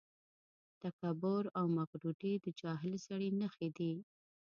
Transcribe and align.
تکبر 0.83 1.43
او 1.57 1.65
مغروري 1.77 2.33
د 2.39 2.45
جاهل 2.61 2.93
سړي 3.05 3.29
نښې 3.39 3.69
دي. 3.77 3.93